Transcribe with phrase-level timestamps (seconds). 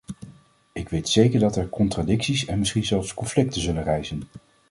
[0.73, 4.23] Ik weet zeker dat er contradicties en misschien zelfs conflicten zullen rijzen.